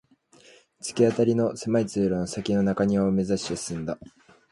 [0.81, 3.99] 突き当たりの狭い通路の先の中庭を目指して進んだ